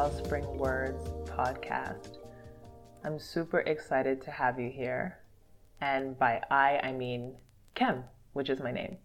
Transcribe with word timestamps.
Wellspring 0.00 0.56
Words 0.56 1.10
podcast. 1.26 2.16
I'm 3.04 3.18
super 3.18 3.58
excited 3.58 4.22
to 4.22 4.30
have 4.30 4.58
you 4.58 4.70
here. 4.70 5.18
And 5.82 6.18
by 6.18 6.40
I, 6.50 6.80
I 6.82 6.92
mean 6.92 7.34
Kem, 7.74 8.04
which 8.32 8.48
is 8.48 8.60
my 8.60 8.72
name. 8.72 8.96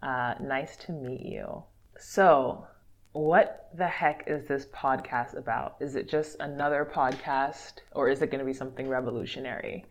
Uh, 0.00 0.34
nice 0.40 0.76
to 0.76 0.92
meet 0.92 1.22
you. 1.22 1.64
So, 1.98 2.68
what 3.10 3.70
the 3.76 3.88
heck 3.88 4.22
is 4.28 4.46
this 4.46 4.66
podcast 4.66 5.36
about? 5.36 5.74
Is 5.80 5.96
it 5.96 6.08
just 6.08 6.36
another 6.38 6.88
podcast 6.88 7.80
or 7.90 8.08
is 8.08 8.22
it 8.22 8.30
going 8.30 8.38
to 8.38 8.46
be 8.46 8.54
something 8.54 8.86
revolutionary? 8.86 9.86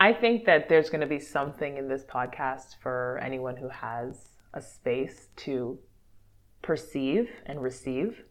I 0.00 0.14
think 0.14 0.46
that 0.46 0.70
there's 0.70 0.88
going 0.88 1.02
to 1.02 1.06
be 1.06 1.20
something 1.20 1.76
in 1.76 1.86
this 1.86 2.04
podcast 2.04 2.76
for 2.80 3.20
anyone 3.22 3.58
who 3.58 3.68
has 3.68 4.38
a 4.54 4.62
space 4.62 5.28
to 5.36 5.78
perceive 6.62 7.28
and 7.44 7.60
receive. 7.60 8.24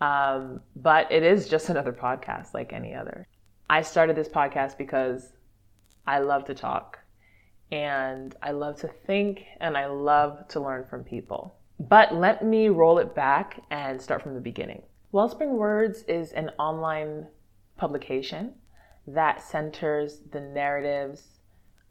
Um, 0.00 0.60
but 0.76 1.10
it 1.10 1.22
is 1.22 1.48
just 1.48 1.68
another 1.68 1.92
podcast 1.92 2.54
like 2.54 2.72
any 2.72 2.94
other. 2.94 3.26
I 3.68 3.82
started 3.82 4.16
this 4.16 4.28
podcast 4.28 4.78
because 4.78 5.32
I 6.06 6.20
love 6.20 6.44
to 6.46 6.54
talk 6.54 6.98
and 7.70 8.34
I 8.42 8.52
love 8.52 8.80
to 8.80 8.88
think 8.88 9.44
and 9.60 9.76
I 9.76 9.86
love 9.86 10.48
to 10.48 10.60
learn 10.60 10.84
from 10.84 11.04
people. 11.04 11.56
But 11.80 12.14
let 12.14 12.44
me 12.44 12.68
roll 12.68 12.98
it 12.98 13.14
back 13.14 13.60
and 13.70 14.00
start 14.00 14.22
from 14.22 14.34
the 14.34 14.40
beginning. 14.40 14.82
Wellspring 15.12 15.56
Words 15.56 16.02
is 16.04 16.32
an 16.32 16.50
online 16.58 17.26
publication 17.76 18.54
that 19.06 19.40
centers 19.40 20.20
the 20.30 20.40
narratives 20.40 21.40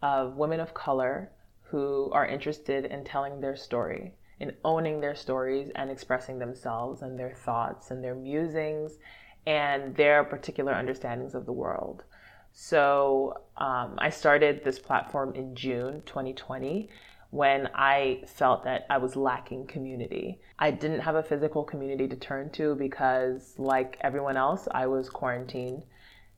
of 0.02 0.36
women 0.36 0.59
of 0.59 0.74
color 0.74 1.31
who 1.62 2.09
are 2.12 2.26
interested 2.26 2.86
in 2.86 3.03
telling 3.03 3.40
their 3.40 3.56
story, 3.56 4.14
in 4.40 4.54
owning 4.64 5.02
their 5.02 5.16
stories 5.16 5.72
and 5.76 5.90
expressing 5.90 6.40
themselves 6.40 7.02
and 7.02 7.18
their 7.18 7.34
thoughts 7.34 7.92
and 7.92 8.04
their 8.04 8.16
musings 8.16 8.98
and 9.46 9.96
their 9.96 10.24
particular 10.24 10.74
understandings 10.74 11.34
of 11.34 11.46
the 11.46 11.54
world. 11.54 12.04
So 12.52 13.42
um, 13.58 13.96
I 13.98 14.10
started 14.10 14.64
this 14.64 14.80
platform 14.80 15.34
in 15.36 15.56
June 15.56 16.02
2020 16.06 16.90
when 17.30 17.70
I 17.76 18.24
felt 18.26 18.64
that 18.64 18.86
I 18.90 18.98
was 18.98 19.16
lacking 19.16 19.68
community. 19.68 20.40
I 20.58 20.72
didn't 20.72 21.02
have 21.02 21.16
a 21.16 21.24
physical 21.24 21.64
community 21.64 22.08
to 22.08 22.16
turn 22.16 22.50
to 22.52 22.76
because, 22.76 23.54
like 23.58 23.98
everyone 24.02 24.38
else, 24.38 24.68
I 24.72 24.88
was 24.88 25.10
quarantined 25.10 25.84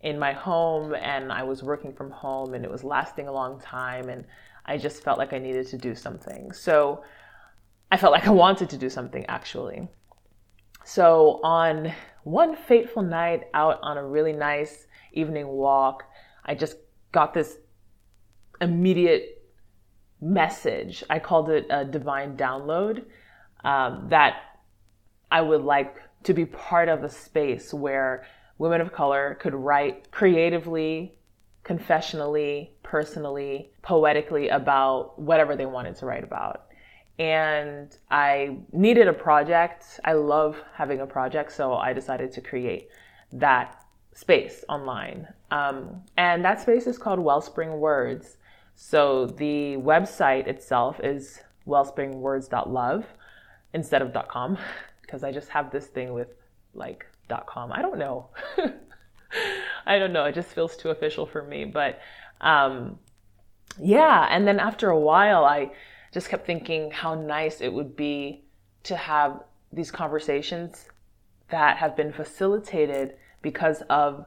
in 0.02 0.17
my 0.17 0.33
home 0.33 0.95
and 0.95 1.31
I 1.31 1.44
was 1.44 1.61
working 1.61 1.94
from 1.94 2.11
home 2.11 2.53
and 2.53 2.64
it 2.64 2.72
was 2.72 2.83
lasting 2.83 3.27
a 3.27 3.33
long 3.33 3.59
time 3.59 4.09
and 4.09 4.25
I 4.66 4.77
just 4.77 5.03
felt 5.03 5.17
like 5.17 5.33
I 5.33 5.39
needed 5.39 5.67
to 5.67 5.77
do 5.77 5.95
something. 5.95 6.52
So 6.52 7.03
I 7.91 7.97
felt 7.97 8.13
like 8.13 8.27
I 8.27 8.31
wanted 8.31 8.69
to 8.69 8.77
do 8.77 8.89
something 8.89 9.25
actually. 9.27 9.87
So 10.85 11.39
on 11.43 11.93
one 12.23 12.55
fateful 12.55 13.03
night 13.03 13.43
out 13.53 13.79
on 13.81 13.97
a 13.97 14.05
really 14.05 14.33
nice 14.33 14.87
evening 15.13 15.47
walk, 15.47 16.03
I 16.45 16.55
just 16.55 16.77
got 17.11 17.33
this 17.33 17.57
immediate 18.61 19.43
message. 20.21 21.03
I 21.09 21.19
called 21.19 21.49
it 21.49 21.65
a 21.69 21.85
divine 21.85 22.37
download 22.37 23.05
um, 23.63 24.07
that 24.09 24.37
I 25.31 25.41
would 25.41 25.61
like 25.61 25.97
to 26.23 26.33
be 26.33 26.45
part 26.45 26.89
of 26.89 27.03
a 27.03 27.09
space 27.09 27.73
where 27.73 28.25
women 28.57 28.81
of 28.81 28.91
color 28.91 29.37
could 29.39 29.55
write 29.55 30.11
creatively, 30.11 31.17
confessionally, 31.63 32.71
personally, 32.83 33.71
poetically 33.81 34.49
about 34.49 35.19
whatever 35.19 35.55
they 35.55 35.65
wanted 35.65 35.95
to 35.97 36.05
write 36.05 36.23
about. 36.23 36.65
And 37.19 37.95
I 38.09 38.59
needed 38.71 39.07
a 39.07 39.13
project. 39.13 39.99
I 40.05 40.13
love 40.13 40.57
having 40.73 41.02
a 41.02 41.05
project, 41.05 41.52
so 41.52 41.73
I 41.73 41.93
decided 41.93 42.31
to 42.31 42.41
create 42.41 42.89
that 43.33 43.83
space 44.13 44.63
online. 44.69 45.27
Um, 45.52 46.02
and 46.17 46.43
that 46.45 46.61
space 46.61 46.87
is 46.87 46.97
called 46.97 47.19
Wellspring 47.19 47.79
Words. 47.79 48.37
So 48.75 49.25
the 49.25 49.75
website 49.77 50.47
itself 50.47 50.99
is 51.03 51.41
wellspringwords.love 51.67 53.05
instead 53.73 54.02
of 54.02 54.27
.com 54.29 54.58
because 55.02 55.23
I 55.23 55.31
just 55.31 55.49
have 55.49 55.71
this 55.71 55.87
thing 55.87 56.13
with 56.13 56.29
like 56.73 57.05
.com. 57.45 57.71
I 57.71 57.81
don't 57.81 57.99
know. 57.99 58.29
I 59.85 59.99
don't 59.99 60.13
know. 60.13 60.25
It 60.25 60.35
just 60.35 60.49
feels 60.49 60.77
too 60.77 60.89
official 60.89 61.25
for 61.25 61.43
me. 61.43 61.65
But 61.65 61.99
um, 62.41 62.99
yeah, 63.79 64.27
and 64.29 64.47
then 64.47 64.59
after 64.59 64.89
a 64.89 64.99
while, 64.99 65.45
I 65.45 65.71
just 66.14 66.30
kept 66.30 66.45
thinking 66.45 66.92
how 66.92 67.15
nice 67.15 67.61
it 67.61 67.71
would 67.71 67.95
be 67.95 68.43
to 68.83 68.95
have 68.95 69.43
these 69.71 69.92
conversations 69.92 70.87
that 71.49 71.77
have 71.77 71.95
been 71.95 72.11
facilitated 72.11 73.15
because 73.42 73.81
of 73.89 74.25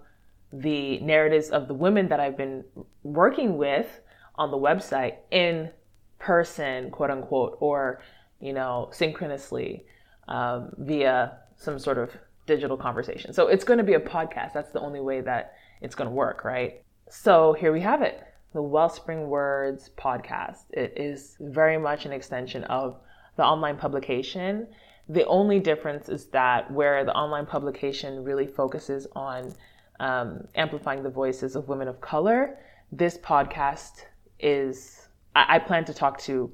the 0.52 1.00
narratives 1.00 1.48
of 1.50 1.68
the 1.68 1.74
women 1.74 2.08
that 2.08 2.20
I've 2.20 2.36
been 2.36 2.64
working 3.02 3.56
with 3.56 4.00
on 4.36 4.50
the 4.50 4.56
website 4.56 5.16
in 5.30 5.70
person, 6.18 6.90
quote 6.90 7.10
unquote, 7.10 7.56
or, 7.60 8.02
you 8.40 8.52
know, 8.52 8.88
synchronously 8.92 9.84
um, 10.28 10.72
via 10.78 11.38
some 11.56 11.78
sort 11.78 11.98
of 11.98 12.10
digital 12.46 12.76
conversation. 12.76 13.32
So 13.32 13.48
it's 13.48 13.64
going 13.64 13.78
to 13.78 13.84
be 13.84 13.94
a 13.94 14.00
podcast. 14.00 14.52
That's 14.52 14.72
the 14.72 14.80
only 14.80 15.00
way 15.00 15.20
that 15.22 15.54
it's 15.80 15.94
going 15.94 16.08
to 16.08 16.14
work, 16.14 16.44
right? 16.44 16.82
So 17.08 17.54
here 17.54 17.72
we 17.72 17.80
have 17.80 18.02
it 18.02 18.22
the 18.52 18.62
Wellspring 18.62 19.28
Words 19.28 19.90
podcast. 19.96 20.64
It 20.70 20.94
is 20.96 21.36
very 21.40 21.78
much 21.78 22.04
an 22.04 22.12
extension 22.12 22.64
of 22.64 22.98
the 23.36 23.44
online 23.44 23.76
publication. 23.76 24.66
The 25.08 25.24
only 25.26 25.58
difference 25.58 26.08
is 26.08 26.26
that 26.26 26.70
where 26.70 27.04
the 27.04 27.14
online 27.14 27.46
publication 27.46 28.24
really 28.24 28.46
focuses 28.46 29.06
on 29.16 29.54
um, 30.00 30.46
amplifying 30.54 31.02
the 31.02 31.10
voices 31.10 31.56
of 31.56 31.68
women 31.68 31.88
of 31.88 32.00
color, 32.00 32.58
this 32.90 33.16
podcast 33.18 34.04
is 34.38 35.08
I, 35.34 35.56
I 35.56 35.58
plan 35.58 35.84
to 35.86 35.94
talk 35.94 36.18
to 36.20 36.52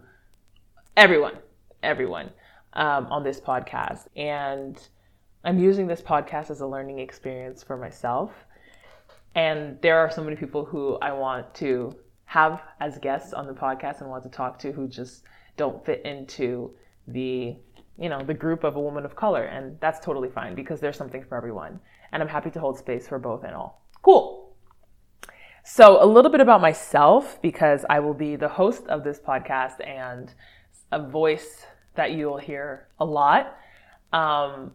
everyone, 0.97 1.37
everyone 1.83 2.31
um, 2.75 3.07
on 3.07 3.25
this 3.25 3.41
podcast, 3.41 4.07
and 4.17 4.81
I'm 5.45 5.59
using 5.59 5.87
this 5.87 6.01
podcast 6.01 6.51
as 6.51 6.61
a 6.61 6.67
learning 6.67 6.99
experience 6.99 7.63
for 7.63 7.77
myself. 7.77 8.31
And 9.39 9.81
there 9.83 9.97
are 10.01 10.11
so 10.11 10.25
many 10.25 10.35
people 10.35 10.65
who 10.65 10.99
I 11.01 11.13
want 11.13 11.55
to 11.63 11.95
have 12.25 12.61
as 12.81 12.99
guests 12.99 13.33
on 13.33 13.47
the 13.47 13.53
podcast 13.53 14.01
and 14.01 14.11
want 14.11 14.25
to 14.25 14.29
talk 14.29 14.59
to 14.59 14.73
who 14.73 14.89
just 14.89 15.23
don't 15.57 15.87
fit 15.87 16.05
into 16.05 16.75
the 17.07 17.57
you 17.97 18.09
know 18.09 18.21
the 18.25 18.35
group 18.35 18.65
of 18.65 18.75
a 18.75 18.81
woman 18.81 19.05
of 19.05 19.15
color 19.15 19.45
and 19.45 19.79
that's 19.81 20.01
totally 20.01 20.29
fine 20.29 20.55
because 20.55 20.79
there's 20.79 20.97
something 20.97 21.25
for 21.25 21.37
everyone 21.37 21.81
and 22.13 22.23
i'm 22.23 22.29
happy 22.29 22.51
to 22.51 22.61
hold 22.61 22.79
space 22.79 23.09
for 23.09 23.19
both 23.19 23.45
and 23.45 23.55
all 23.55 23.83
cool 24.03 24.49
so, 25.71 26.03
a 26.03 26.07
little 26.07 26.31
bit 26.31 26.41
about 26.41 26.63
myself 26.63 27.43
because 27.43 27.85
I 27.91 28.01
will 28.01 28.15
be 28.15 28.37
the 28.37 28.49
host 28.49 28.87
of 28.87 29.05
this 29.05 29.21
podcast 29.21 29.87
and 29.87 30.33
a 30.91 31.07
voice 31.07 31.67
that 31.95 32.13
you'll 32.13 32.39
hear 32.39 32.89
a 32.99 33.05
lot. 33.05 33.55
Um, 34.11 34.73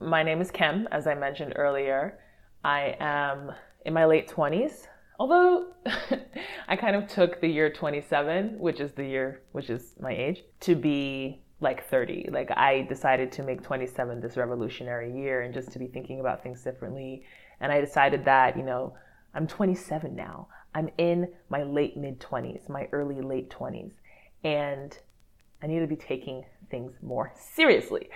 my 0.00 0.22
name 0.22 0.40
is 0.40 0.50
kim 0.50 0.88
as 0.90 1.06
I 1.06 1.14
mentioned 1.14 1.52
earlier. 1.56 2.20
I 2.64 2.96
am 2.98 3.52
in 3.84 3.94
my 3.94 4.04
late 4.04 4.28
20s, 4.28 4.86
although 5.18 5.68
I 6.68 6.76
kind 6.76 6.96
of 6.96 7.06
took 7.06 7.40
the 7.40 7.48
year 7.48 7.70
27, 7.70 8.58
which 8.58 8.80
is 8.80 8.92
the 8.92 9.04
year, 9.04 9.42
which 9.52 9.70
is 9.70 9.94
my 10.00 10.12
age, 10.12 10.42
to 10.60 10.74
be 10.74 11.42
like 11.60 11.86
30. 11.88 12.28
Like, 12.32 12.50
I 12.56 12.86
decided 12.88 13.30
to 13.32 13.42
make 13.42 13.62
27 13.62 14.20
this 14.20 14.36
revolutionary 14.36 15.12
year 15.12 15.42
and 15.42 15.52
just 15.52 15.70
to 15.72 15.78
be 15.78 15.86
thinking 15.86 16.20
about 16.20 16.42
things 16.42 16.62
differently. 16.62 17.24
And 17.60 17.70
I 17.70 17.80
decided 17.80 18.24
that, 18.24 18.56
you 18.56 18.62
know, 18.62 18.94
I'm 19.34 19.46
27 19.46 20.16
now. 20.16 20.48
I'm 20.74 20.88
in 20.98 21.28
my 21.48 21.62
late 21.62 21.96
mid 21.96 22.20
20s, 22.20 22.68
my 22.68 22.88
early 22.92 23.20
late 23.20 23.50
20s, 23.50 23.92
and 24.44 24.96
I 25.62 25.66
need 25.66 25.80
to 25.80 25.86
be 25.86 25.96
taking 25.96 26.44
things 26.70 26.92
more 27.02 27.32
seriously. 27.54 28.08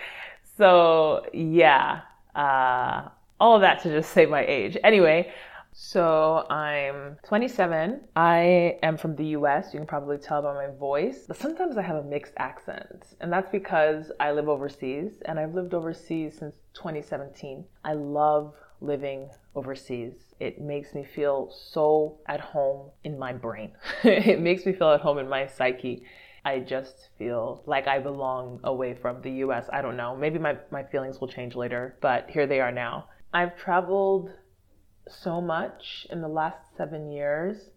So, 0.57 1.25
yeah, 1.33 2.01
uh, 2.33 3.09
all 3.39 3.55
of 3.55 3.61
that 3.61 3.81
to 3.83 3.89
just 3.89 4.11
say 4.11 4.25
my 4.25 4.45
age. 4.45 4.77
Anyway, 4.83 5.31
so 5.77 6.47
I'm 6.49 7.17
27. 7.27 7.99
I 8.15 8.77
am 8.81 8.95
from 8.95 9.13
the 9.17 9.25
US. 9.39 9.73
You 9.73 9.79
can 9.81 9.85
probably 9.85 10.17
tell 10.17 10.41
by 10.41 10.53
my 10.53 10.73
voice. 10.73 11.25
But 11.27 11.35
sometimes 11.35 11.77
I 11.77 11.81
have 11.81 11.97
a 11.97 12.03
mixed 12.03 12.31
accent. 12.37 13.07
And 13.19 13.31
that's 13.31 13.51
because 13.51 14.09
I 14.17 14.31
live 14.31 14.47
overseas 14.47 15.21
and 15.25 15.37
I've 15.37 15.53
lived 15.53 15.73
overseas 15.73 16.37
since 16.39 16.55
2017. 16.75 17.65
I 17.83 17.91
love 17.91 18.53
living 18.79 19.29
overseas. 19.53 20.13
It 20.39 20.61
makes 20.61 20.95
me 20.95 21.03
feel 21.03 21.51
so 21.51 22.19
at 22.27 22.39
home 22.39 22.91
in 23.03 23.19
my 23.19 23.33
brain. 23.33 23.73
it 24.05 24.39
makes 24.39 24.65
me 24.65 24.71
feel 24.71 24.91
at 24.91 25.01
home 25.01 25.17
in 25.17 25.27
my 25.27 25.45
psyche. 25.45 26.03
I 26.45 26.59
just 26.59 27.09
feel 27.17 27.63
like 27.65 27.85
I 27.85 27.99
belong 27.99 28.61
away 28.63 28.93
from 28.93 29.21
the 29.21 29.31
US. 29.43 29.67
I 29.73 29.81
don't 29.81 29.97
know. 29.97 30.15
Maybe 30.15 30.39
my, 30.39 30.55
my 30.71 30.83
feelings 30.83 31.19
will 31.19 31.27
change 31.27 31.53
later, 31.53 31.97
but 31.99 32.29
here 32.29 32.47
they 32.47 32.61
are 32.61 32.71
now. 32.71 33.09
I've 33.33 33.57
traveled 33.57 34.31
so 35.07 35.41
much 35.41 36.07
in 36.09 36.21
the 36.21 36.27
last 36.27 36.75
seven 36.77 37.11
years, 37.11 37.69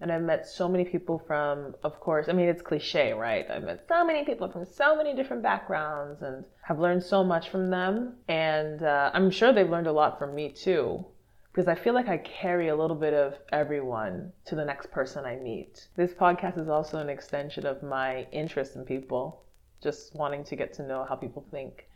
And 0.00 0.12
I've 0.12 0.22
met 0.22 0.46
so 0.46 0.68
many 0.68 0.84
people 0.84 1.18
from, 1.26 1.74
of 1.82 2.00
course, 2.00 2.28
I 2.28 2.32
mean, 2.32 2.48
it's 2.48 2.60
cliche, 2.60 3.12
right? 3.12 3.50
I've 3.50 3.62
met 3.64 3.86
so 3.88 4.04
many 4.04 4.24
people 4.24 4.48
from 4.50 4.66
so 4.66 4.94
many 4.94 5.14
different 5.14 5.42
backgrounds 5.42 6.20
and 6.22 6.44
have 6.62 6.78
learned 6.78 7.02
so 7.02 7.24
much 7.24 7.48
from 7.48 7.70
them. 7.70 8.16
And 8.28 8.82
uh, 8.82 9.10
I'm 9.14 9.30
sure 9.30 9.52
they've 9.52 9.68
learned 9.68 9.86
a 9.86 9.92
lot 9.92 10.18
from 10.18 10.34
me 10.34 10.50
too, 10.50 11.04
because 11.50 11.66
I 11.66 11.74
feel 11.74 11.94
like 11.94 12.08
I 12.08 12.18
carry 12.18 12.68
a 12.68 12.76
little 12.76 12.96
bit 12.96 13.14
of 13.14 13.36
everyone 13.52 14.32
to 14.46 14.54
the 14.54 14.64
next 14.66 14.90
person 14.90 15.24
I 15.24 15.36
meet. 15.36 15.88
This 15.96 16.12
podcast 16.12 16.58
is 16.58 16.68
also 16.68 16.98
an 16.98 17.08
extension 17.08 17.64
of 17.64 17.82
my 17.82 18.26
interest 18.32 18.76
in 18.76 18.84
people, 18.84 19.44
just 19.82 20.14
wanting 20.14 20.44
to 20.44 20.56
get 20.56 20.74
to 20.74 20.86
know 20.86 21.06
how 21.08 21.16
people 21.16 21.46
think, 21.50 21.86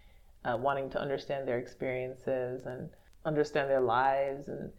uh, 0.47 0.57
wanting 0.59 0.89
to 0.91 1.01
understand 1.01 1.47
their 1.47 1.59
experiences 1.59 2.65
and 2.65 2.89
understand 3.25 3.71
their 3.71 3.81
lives 3.81 4.49
and 4.49 4.71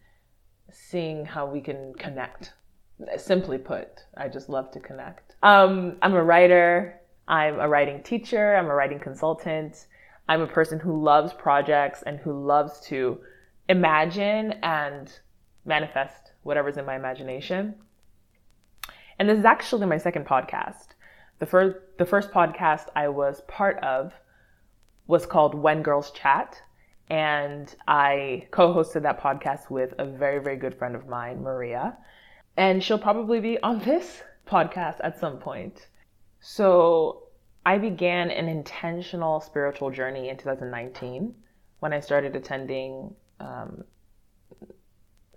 seeing 0.70 1.24
how 1.24 1.46
we 1.46 1.60
can 1.60 1.94
connect 1.94 2.52
Simply 3.16 3.58
put, 3.58 4.04
I 4.16 4.28
just 4.28 4.48
love 4.48 4.70
to 4.72 4.80
connect. 4.80 5.34
Um, 5.42 5.96
I'm 6.02 6.14
a 6.14 6.22
writer. 6.22 7.00
I'm 7.26 7.58
a 7.58 7.68
writing 7.68 8.02
teacher. 8.02 8.54
I'm 8.54 8.66
a 8.66 8.74
writing 8.74 9.00
consultant. 9.00 9.86
I'm 10.28 10.40
a 10.40 10.46
person 10.46 10.78
who 10.78 11.02
loves 11.02 11.32
projects 11.32 12.02
and 12.02 12.18
who 12.18 12.44
loves 12.44 12.80
to 12.86 13.20
imagine 13.68 14.52
and 14.62 15.12
manifest 15.64 16.32
whatever's 16.42 16.76
in 16.76 16.86
my 16.86 16.96
imagination. 16.96 17.74
And 19.18 19.28
this 19.28 19.38
is 19.38 19.44
actually 19.44 19.86
my 19.86 19.98
second 19.98 20.26
podcast. 20.26 20.88
The 21.38 21.46
first, 21.46 21.76
the 21.98 22.06
first 22.06 22.30
podcast 22.30 22.86
I 22.94 23.08
was 23.08 23.40
part 23.42 23.82
of 23.82 24.12
was 25.06 25.26
called 25.26 25.54
When 25.54 25.82
Girls 25.82 26.10
Chat. 26.12 26.62
And 27.12 27.74
I 27.86 28.48
co 28.50 28.74
hosted 28.74 29.02
that 29.02 29.20
podcast 29.20 29.70
with 29.70 29.94
a 29.98 30.06
very, 30.06 30.42
very 30.42 30.56
good 30.56 30.74
friend 30.74 30.96
of 30.96 31.06
mine, 31.06 31.42
Maria 31.42 31.96
and 32.56 32.82
she'll 32.82 32.98
probably 32.98 33.40
be 33.40 33.58
on 33.62 33.78
this 33.84 34.22
podcast 34.46 34.96
at 35.02 35.18
some 35.18 35.38
point. 35.38 35.88
So 36.40 37.24
I 37.64 37.78
began 37.78 38.30
an 38.30 38.48
intentional 38.48 39.40
spiritual 39.40 39.90
journey 39.90 40.28
in 40.28 40.36
2019 40.36 41.34
when 41.78 41.92
I 41.92 42.00
started 42.00 42.36
attending 42.36 43.14
um, 43.40 43.84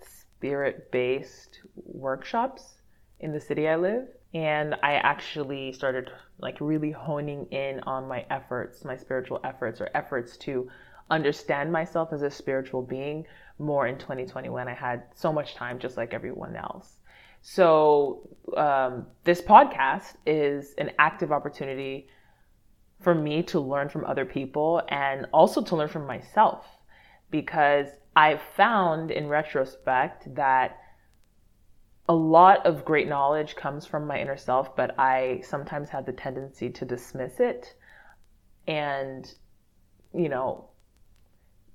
spirit 0.02 0.92
based 0.92 1.60
workshops 1.76 2.76
in 3.20 3.32
the 3.32 3.40
city 3.40 3.68
I 3.68 3.76
live. 3.76 4.08
And 4.34 4.76
I 4.84 4.94
actually 4.96 5.72
started 5.72 6.12
like 6.40 6.58
really 6.60 6.92
honing 6.92 7.46
in 7.52 7.80
on 7.82 8.08
my 8.08 8.26
efforts, 8.30 8.84
my 8.84 8.98
spiritual 8.98 9.40
efforts, 9.44 9.80
or 9.80 9.90
efforts 9.94 10.36
to 10.38 10.70
understand 11.10 11.72
myself 11.72 12.12
as 12.12 12.22
a 12.22 12.32
spiritual 12.32 12.82
being 12.82 13.26
more 13.60 13.88
in 13.88 13.98
2020 13.98 14.50
when 14.50 14.68
I 14.68 14.74
had 14.74 15.04
so 15.14 15.32
much 15.32 15.56
time, 15.56 15.80
just 15.80 15.98
like 15.98 16.14
everyone 16.14 16.56
else. 16.56 17.00
So, 17.42 18.28
um, 18.58 19.06
this 19.24 19.42
podcast 19.42 20.16
is 20.26 20.74
an 20.78 20.92
active 20.98 21.32
opportunity 21.32 22.08
for 23.02 23.14
me 23.14 23.44
to 23.44 23.60
learn 23.60 23.90
from 23.90 24.04
other 24.06 24.26
people 24.26 24.82
and 24.90 25.28
also 25.32 25.62
to 25.62 25.76
learn 25.76 25.90
from 25.90 26.08
myself 26.08 26.66
because 27.30 27.88
I've 28.16 28.42
found 28.42 29.12
in 29.12 29.28
retrospect 29.28 30.34
that 30.36 30.80
a 32.08 32.16
lot 32.16 32.66
of 32.66 32.86
great 32.86 33.08
knowledge 33.08 33.56
comes 33.56 33.86
from 33.86 34.08
my 34.08 34.20
inner 34.20 34.38
self, 34.38 34.76
but 34.76 34.98
I 35.00 35.42
sometimes 35.44 35.90
have 35.90 36.06
the 36.06 36.14
tendency 36.14 36.70
to 36.70 36.86
dismiss 36.86 37.40
it 37.40 37.76
and, 38.68 39.32
you 40.14 40.30
know, 40.30 40.70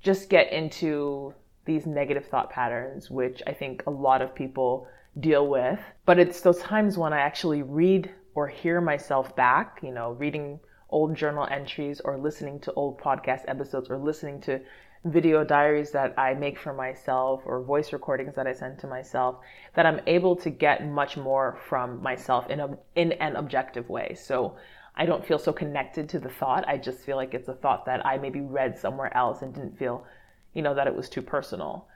just 0.02 0.31
get 0.31 0.52
into 0.52 1.35
these 1.64 1.87
negative 1.87 2.26
thought 2.26 2.50
patterns, 2.50 3.11
which 3.11 3.43
I 3.47 3.52
think 3.52 3.82
a 3.87 3.91
lot 3.91 4.23
of 4.23 4.35
people 4.35 4.88
deal 5.19 5.47
with. 5.49 5.79
But 6.06 6.19
it's 6.19 6.41
those 6.41 6.58
times 6.58 6.97
when 6.97 7.12
I 7.12 7.20
actually 7.20 7.62
read 7.62 8.11
or 8.35 8.49
hear 8.49 8.81
myself 8.81 9.35
back, 9.37 9.81
you 9.82 9.93
know, 9.93 10.12
reading 10.12 10.61
old 10.88 11.14
journal 11.14 11.47
entries 11.50 12.00
or 12.00 12.19
listening 12.19 12.61
to 12.61 12.73
old 12.73 12.99
podcast 12.99 13.43
episodes 13.47 13.88
or 13.91 13.99
listening 13.99 14.41
to 14.43 14.61
video 15.05 15.44
diaries 15.44 15.93
that 15.93 16.19
I 16.19 16.35
make 16.35 16.58
for 16.58 16.75
myself 16.75 17.43
or 17.46 17.62
voice 17.62 17.93
recordings 17.93 18.35
that 18.35 18.46
I 18.46 18.53
send 18.53 18.79
to 18.81 18.87
myself 18.87 19.37
that 19.75 19.87
I'm 19.87 20.00
able 20.06 20.37
to 20.37 20.50
get 20.50 20.87
much 20.87 21.17
more 21.17 21.58
from 21.69 22.03
myself 22.03 22.50
in 22.50 22.61
a 22.61 22.76
in 22.94 23.12
an 23.12 23.37
objective 23.37 23.88
way. 23.88 24.14
So 24.14 24.56
I 24.96 25.06
don't 25.06 25.25
feel 25.25 25.38
so 25.38 25.52
connected 25.52 26.08
to 26.10 26.19
the 26.19 26.28
thought. 26.28 26.69
I 26.69 26.76
just 26.76 27.00
feel 27.00 27.16
like 27.16 27.34
it's 27.34 27.48
a 27.48 27.54
thought 27.54 27.87
that 27.87 28.04
I 28.04 28.19
maybe 28.19 28.40
read 28.40 28.78
somewhere 28.78 29.16
else 29.16 29.42
and 29.42 29.54
didn't 29.54 29.78
feel, 29.78 30.04
you 30.52 30.62
know, 30.62 30.75
that 30.75 30.87
it 30.87 30.94
was 30.94 31.08
too 31.08 31.22
personal. 31.22 31.87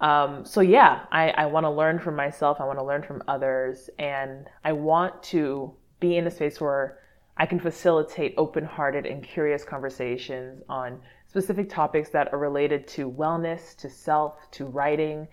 Um, 0.00 0.44
so 0.44 0.60
yeah, 0.60 1.04
I, 1.12 1.30
I 1.30 1.46
want 1.46 1.64
to 1.64 1.70
learn 1.70 1.98
from 1.98 2.16
myself. 2.16 2.60
I 2.60 2.64
want 2.64 2.78
to 2.78 2.84
learn 2.84 3.02
from 3.02 3.22
others, 3.28 3.90
and 3.98 4.48
I 4.64 4.72
want 4.72 5.22
to 5.24 5.74
be 6.00 6.16
in 6.16 6.26
a 6.26 6.30
space 6.30 6.60
where 6.60 6.98
I 7.36 7.46
can 7.46 7.60
facilitate 7.60 8.34
open-hearted 8.36 9.06
and 9.06 9.22
curious 9.22 9.64
conversations 9.64 10.62
on 10.68 11.00
specific 11.28 11.68
topics 11.68 12.10
that 12.10 12.32
are 12.32 12.38
related 12.38 12.86
to 12.88 13.10
wellness, 13.10 13.76
to 13.76 13.88
self, 13.88 14.50
to 14.52 14.64
writing, 14.66 15.28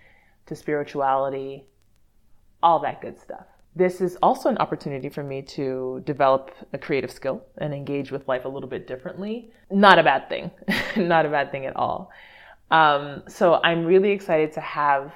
to 0.46 0.54
spirituality, 0.54 1.66
all 2.62 2.78
that 2.80 3.00
good 3.02 3.18
stuff. 3.18 3.46
This 3.76 4.00
is 4.00 4.16
also 4.22 4.48
an 4.48 4.58
opportunity 4.58 5.08
for 5.08 5.22
me 5.22 5.42
to 5.42 6.02
develop 6.04 6.50
a 6.72 6.78
creative 6.78 7.10
skill 7.10 7.44
and 7.58 7.72
engage 7.72 8.10
with 8.10 8.26
life 8.26 8.44
a 8.44 8.48
little 8.48 8.68
bit 8.68 8.86
differently. 8.86 9.52
Not 9.70 9.98
a 9.98 10.02
bad 10.02 10.28
thing. 10.28 10.50
Not 10.96 11.26
a 11.26 11.28
bad 11.28 11.52
thing 11.52 11.66
at 11.66 11.76
all. 11.76 12.10
Um, 12.70 13.22
so 13.28 13.60
I'm 13.62 13.84
really 13.84 14.10
excited 14.10 14.52
to 14.54 14.60
have 14.60 15.12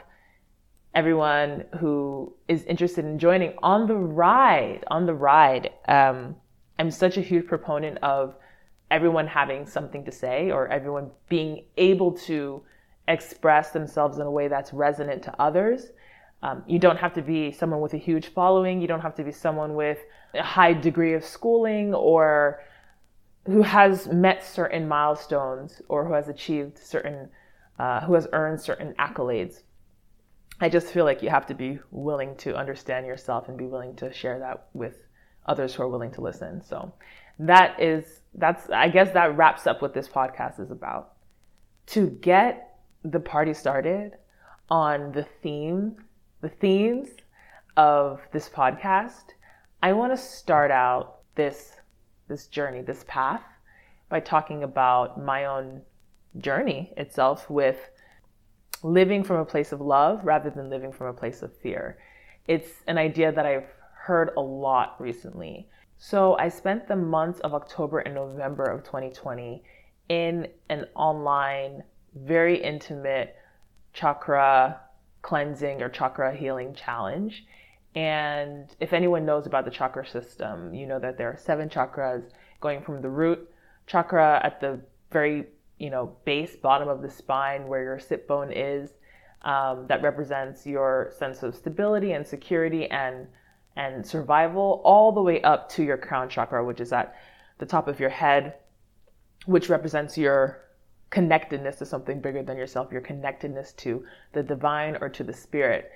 everyone 0.95 1.65
who 1.81 2.35
is 2.49 2.65
interested 2.65 3.05
in 3.05 3.19
joining 3.19 3.55
on 3.63 3.87
the 3.87 3.97
ride. 3.97 4.85
On 4.89 5.07
the 5.07 5.15
ride, 5.15 5.71
um, 5.89 6.37
I'm 6.79 6.91
such 6.91 7.17
a 7.17 7.21
huge 7.21 7.47
proponent 7.47 7.99
of 7.99 8.35
everyone 8.91 9.27
having 9.27 9.67
something 9.67 10.05
to 10.05 10.13
say 10.13 10.51
or 10.51 10.69
everyone 10.69 11.11
being 11.29 11.65
able 11.79 12.13
to 12.13 12.63
express 13.09 13.71
themselves 13.71 14.19
in 14.19 14.27
a 14.27 14.31
way 14.31 14.49
that's 14.49 14.73
resonant 14.73 15.23
to 15.23 15.41
others. 15.41 15.91
Um, 16.43 16.65
you 16.67 16.79
don't 16.79 16.97
have 16.97 17.15
to 17.15 17.23
be 17.23 17.53
someone 17.53 17.81
with 17.81 17.95
a 17.95 17.99
huge 17.99 18.29
following. 18.29 18.81
You 18.81 18.89
don't 18.89 19.01
have 19.01 19.15
to 19.17 19.25
be 19.25 19.33
someone 19.33 19.75
with 19.75 19.99
a 20.35 20.43
high 20.43 20.73
degree 20.73 21.15
of 21.15 21.25
schooling 21.25 21.95
or 21.95 22.61
who 23.47 23.63
has 23.63 24.09
met 24.09 24.45
certain 24.45 24.89
milestones 24.89 25.81
or 25.89 26.05
who 26.05 26.13
has 26.15 26.29
achieved 26.29 26.79
certain 26.79 27.29
uh, 27.79 28.01
who 28.01 28.15
has 28.15 28.29
earned 28.33 28.61
certain 28.61 28.95
accolades. 28.99 29.63
I 30.61 30.69
just 30.69 30.89
feel 30.89 31.05
like 31.05 31.23
you 31.23 31.31
have 31.31 31.47
to 31.47 31.55
be 31.55 31.81
willing 31.91 32.37
to 32.37 32.55
understand 32.55 33.07
yourself 33.07 33.49
and 33.49 33.57
be 33.57 33.67
willing 33.67 33.97
to 33.97 34.13
share 34.13 34.39
that 34.39 34.69
with 34.73 34.95
others 35.47 35.75
who 35.75 35.83
are 35.83 35.89
willing 35.89 36.13
to 36.13 36.21
listen. 36.21 36.63
So 36.63 36.93
that 37.39 37.81
is 37.81 38.21
that's 38.35 38.69
I 38.71 38.89
guess 38.89 39.13
that 39.13 39.37
wraps 39.37 39.67
up 39.67 39.83
what 39.83 39.95
this 39.95 40.09
podcast 40.09 40.61
is 40.61 40.71
about. 40.71 41.15
To 41.87 42.07
get 42.07 42.79
the 43.05 43.21
party 43.21 43.55
started 43.55 44.13
on 44.69 45.13
the 45.13 45.27
theme, 45.43 45.97
the 46.43 46.49
themes 46.49 47.09
of 47.77 48.21
this 48.33 48.49
podcast, 48.49 49.35
I 49.83 49.93
want 49.93 50.13
to 50.13 50.17
start 50.17 50.71
out 50.71 51.21
this 51.35 51.77
this 52.29 52.47
journey, 52.47 52.83
this 52.83 53.05
path 53.09 53.43
by 54.09 54.21
talking 54.21 54.63
about 54.63 55.23
my 55.23 55.47
own 55.47 55.83
journey 56.39 56.93
itself 56.97 57.49
with 57.49 57.91
living 58.83 59.23
from 59.23 59.37
a 59.37 59.45
place 59.45 59.73
of 59.73 59.81
love 59.81 60.25
rather 60.25 60.51
than 60.51 60.69
living 60.69 60.93
from 60.93 61.07
a 61.07 61.13
place 61.13 61.43
of 61.43 61.57
fear. 61.59 61.99
It's 62.49 62.71
an 62.87 62.99
idea 62.99 63.33
that 63.33 63.47
I've 63.47 63.69
heard 63.95 64.31
a 64.37 64.41
lot 64.41 65.01
recently. 65.01 65.69
So 65.99 66.37
I 66.39 66.49
spent 66.49 66.89
the 66.89 66.97
months 66.97 67.39
of 67.41 67.55
October 67.55 68.01
and 68.01 68.15
November 68.15 68.65
of 68.65 68.83
2020 68.83 69.63
in 70.09 70.49
an 70.69 70.87
online, 70.97 71.85
very 72.15 72.63
intimate 72.63 73.37
chakra 73.93 74.81
cleansing 75.23 75.83
or 75.83 75.89
chakra 75.89 76.35
healing 76.37 76.75
challenge. 76.75 77.45
And 77.95 78.69
if 78.81 78.93
anyone 78.93 79.25
knows 79.25 79.47
about 79.47 79.65
the 79.65 79.71
chakra 79.71 80.07
system, 80.07 80.75
you 80.75 80.87
know 80.87 80.99
that 80.99 81.19
there 81.19 81.29
are 81.29 81.37
seven 81.37 81.69
chakras 81.69 82.25
going 82.61 82.83
from 82.83 83.03
the 83.03 83.11
root 83.11 83.49
chakra 83.87 84.41
at 84.43 84.61
the 84.61 84.81
very 85.11 85.47
you 85.83 85.91
know, 85.91 86.17
base, 86.25 86.55
bottom 86.55 86.89
of 86.89 87.03
the 87.03 87.11
spine 87.11 87.67
where 87.67 87.83
your 87.83 87.99
sit 87.99 88.29
bone 88.29 88.53
is. 88.53 88.91
Um, 89.45 89.87
that 89.89 90.01
represents 90.03 90.65
your 90.65 91.13
sense 91.19 91.43
of 91.43 91.57
stability 91.57 92.13
and 92.13 92.25
security 92.25 92.89
and 92.89 93.27
and 93.75 94.07
survival, 94.07 94.81
all 94.85 95.11
the 95.11 95.21
way 95.21 95.43
up 95.43 95.69
to 95.71 95.83
your 95.83 95.97
crown 95.97 96.29
chakra, 96.29 96.65
which 96.65 96.81
is 96.81 96.93
at 96.93 97.17
the 97.59 97.67
top 97.67 97.89
of 97.89 97.99
your 97.99 98.11
head, 98.11 98.55
which 99.47 99.69
represents 99.69 100.17
your 100.17 100.63
connectedness 101.13 101.77
to 101.77 101.87
something 101.87 102.21
bigger 102.21 102.43
than 102.43 102.57
yourself, 102.57 102.91
your 102.91 103.03
connectedness 103.03 103.75
to 103.75 104.05
the 104.33 104.43
divine 104.43 104.97
or 105.01 105.09
to 105.11 105.23
the 105.23 105.33
spirit, 105.33 105.93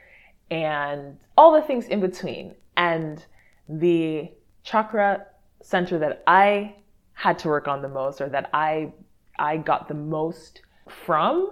and 0.50 1.16
all 1.36 1.52
the 1.52 1.62
things 1.62 1.86
in 1.86 2.00
between. 2.00 2.54
And 2.76 3.24
the 3.68 4.30
chakra 4.62 5.26
center 5.62 5.98
that 5.98 6.22
I 6.26 6.76
had 7.14 7.38
to 7.40 7.48
work 7.48 7.66
on 7.66 7.80
the 7.80 7.88
most, 7.88 8.20
or 8.20 8.28
that 8.28 8.50
I 8.52 8.92
I 9.38 9.56
got 9.56 9.88
the 9.88 9.94
most 9.94 10.60
from 10.86 11.50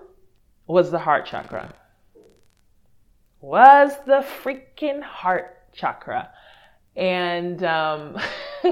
was 0.67 0.91
the 0.91 0.99
heart 0.99 1.27
chakra. 1.27 1.75
Was 3.41 3.93
the 4.07 4.25
freaking 4.43 5.03
heart 5.03 5.73
chakra. 5.73 6.31
And 6.97 7.65
um, 7.65 8.17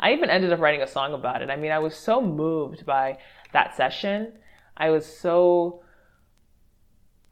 I 0.00 0.12
even 0.12 0.28
ended 0.28 0.52
up 0.52 0.60
writing 0.60 0.82
a 0.82 0.86
song 0.86 1.14
about 1.14 1.42
it. 1.42 1.50
I 1.50 1.56
mean, 1.56 1.72
I 1.72 1.78
was 1.78 1.96
so 1.96 2.20
moved 2.20 2.84
by 2.84 3.18
that 3.52 3.76
session. 3.76 4.32
I 4.76 4.90
was 4.90 5.06
so 5.06 5.82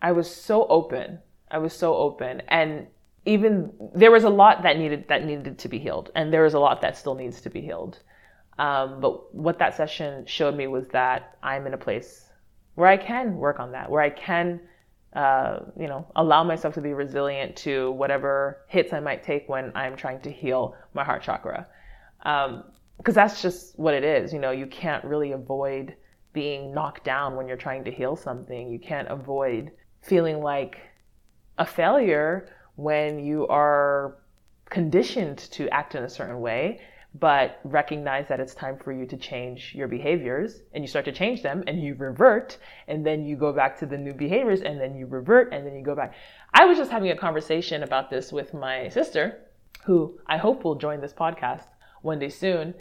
I 0.00 0.12
was 0.12 0.32
so 0.32 0.66
open. 0.66 1.18
I 1.50 1.58
was 1.58 1.72
so 1.72 1.94
open 1.94 2.42
and 2.48 2.86
even 3.24 3.72
there 3.94 4.10
was 4.10 4.24
a 4.24 4.30
lot 4.30 4.62
that 4.62 4.78
needed 4.78 5.06
that 5.08 5.24
needed 5.24 5.58
to 5.58 5.68
be 5.68 5.78
healed 5.78 6.10
and 6.14 6.32
there 6.32 6.42
was 6.42 6.54
a 6.54 6.58
lot 6.58 6.80
that 6.82 6.96
still 6.96 7.14
needs 7.14 7.40
to 7.42 7.50
be 7.50 7.60
healed. 7.60 7.98
Um, 8.58 9.00
but 9.00 9.34
what 9.34 9.58
that 9.60 9.76
session 9.76 10.26
showed 10.26 10.56
me 10.56 10.66
was 10.66 10.88
that 10.88 11.38
I'm 11.42 11.66
in 11.66 11.74
a 11.74 11.78
place 11.78 12.28
where 12.74 12.88
I 12.88 12.96
can 12.96 13.36
work 13.36 13.60
on 13.60 13.72
that, 13.72 13.90
where 13.90 14.02
I 14.02 14.10
can 14.10 14.60
uh, 15.14 15.60
you 15.78 15.88
know, 15.88 16.06
allow 16.16 16.44
myself 16.44 16.74
to 16.74 16.80
be 16.80 16.92
resilient 16.92 17.56
to 17.56 17.90
whatever 17.92 18.58
hits 18.68 18.92
I 18.92 19.00
might 19.00 19.22
take 19.22 19.48
when 19.48 19.72
I'm 19.74 19.96
trying 19.96 20.20
to 20.20 20.30
heal 20.30 20.76
my 20.92 21.02
heart 21.02 21.22
chakra. 21.22 21.66
Because 22.18 22.50
um, 22.50 22.64
that's 23.14 23.40
just 23.40 23.78
what 23.78 23.94
it 23.94 24.04
is. 24.04 24.32
You 24.32 24.38
know, 24.38 24.50
you 24.50 24.66
can't 24.66 25.02
really 25.04 25.32
avoid 25.32 25.94
being 26.38 26.72
knocked 26.72 27.02
down 27.02 27.34
when 27.34 27.48
you're 27.48 27.64
trying 27.66 27.82
to 27.84 27.90
heal 27.90 28.14
something. 28.14 28.70
You 28.70 28.78
can't 28.78 29.08
avoid 29.08 29.72
feeling 30.02 30.40
like 30.40 30.78
a 31.58 31.66
failure 31.66 32.48
when 32.76 33.18
you 33.18 33.46
are 33.48 34.18
conditioned 34.70 35.38
to 35.56 35.68
act 35.70 35.96
in 35.96 36.04
a 36.04 36.08
certain 36.08 36.40
way 36.40 36.80
but 37.14 37.58
recognize 37.64 38.28
that 38.28 38.38
it's 38.38 38.54
time 38.54 38.76
for 38.84 38.92
you 38.92 39.04
to 39.06 39.16
change 39.16 39.72
your 39.74 39.88
behaviors 39.88 40.60
and 40.72 40.84
you 40.84 40.88
start 40.88 41.04
to 41.06 41.12
change 41.12 41.42
them 41.42 41.64
and 41.66 41.82
you 41.82 41.94
revert 41.94 42.58
and 42.86 43.04
then 43.04 43.24
you 43.24 43.34
go 43.34 43.52
back 43.52 43.76
to 43.78 43.86
the 43.86 43.96
new 43.96 44.12
behaviors 44.12 44.60
and 44.60 44.80
then 44.80 44.94
you 44.94 45.06
revert 45.06 45.52
and 45.52 45.66
then 45.66 45.74
you 45.74 45.82
go 45.82 45.96
back. 45.96 46.14
I 46.54 46.66
was 46.66 46.78
just 46.78 46.90
having 46.90 47.10
a 47.10 47.16
conversation 47.16 47.82
about 47.82 48.10
this 48.10 48.30
with 48.30 48.52
my 48.54 48.88
sister, 48.90 49.40
who 49.84 50.20
I 50.26 50.36
hope 50.36 50.64
will 50.64 50.76
join 50.76 51.00
this 51.00 51.14
podcast 51.14 51.64
one 52.02 52.18
day 52.18 52.28
soon, 52.28 52.74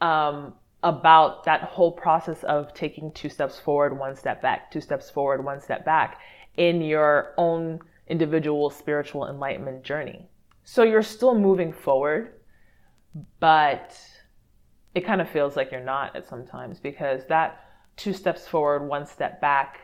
um, 0.00 0.54
about 0.84 1.44
that 1.44 1.62
whole 1.62 1.90
process 1.90 2.44
of 2.44 2.72
taking 2.74 3.10
two 3.12 3.28
steps 3.28 3.58
forward, 3.58 3.98
one 3.98 4.14
step 4.14 4.40
back, 4.40 4.70
two 4.70 4.80
steps 4.80 5.10
forward, 5.10 5.44
one 5.44 5.60
step 5.60 5.84
back 5.84 6.20
in 6.56 6.80
your 6.80 7.34
own 7.36 7.80
individual 8.06 8.70
spiritual 8.70 9.28
enlightenment 9.28 9.82
journey. 9.82 10.28
So 10.62 10.84
you're 10.84 11.02
still 11.02 11.34
moving 11.34 11.72
forward 11.72 12.34
but 13.40 13.98
it 14.94 15.04
kind 15.04 15.20
of 15.20 15.28
feels 15.28 15.56
like 15.56 15.70
you're 15.70 15.80
not 15.80 16.14
at 16.16 16.26
sometimes 16.26 16.80
because 16.80 17.26
that 17.26 17.64
two 17.96 18.12
steps 18.12 18.46
forward, 18.46 18.86
one 18.86 19.06
step 19.06 19.40
back 19.40 19.80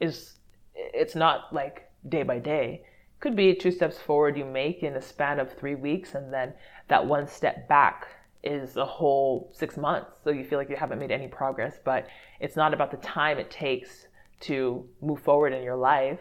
is 0.00 0.34
it's 0.74 1.14
not 1.14 1.52
like 1.52 1.90
day 2.08 2.22
by 2.22 2.38
day. 2.38 2.84
Could 3.20 3.34
be 3.34 3.54
two 3.54 3.72
steps 3.72 3.98
forward 3.98 4.36
you 4.36 4.44
make 4.44 4.82
in 4.82 4.94
a 4.94 5.02
span 5.02 5.40
of 5.40 5.52
three 5.52 5.74
weeks, 5.74 6.14
and 6.14 6.32
then 6.32 6.54
that 6.88 7.04
one 7.04 7.26
step 7.26 7.68
back 7.68 8.06
is 8.42 8.76
a 8.76 8.84
whole 8.84 9.50
six 9.52 9.76
months. 9.76 10.18
So 10.22 10.30
you 10.30 10.44
feel 10.44 10.58
like 10.58 10.70
you 10.70 10.76
haven't 10.76 10.98
made 10.98 11.10
any 11.10 11.28
progress, 11.28 11.78
but 11.84 12.06
it's 12.40 12.56
not 12.56 12.72
about 12.72 12.90
the 12.90 12.96
time 12.98 13.38
it 13.38 13.50
takes 13.50 14.06
to 14.40 14.86
move 15.00 15.20
forward 15.20 15.52
in 15.52 15.62
your 15.62 15.76
life 15.76 16.20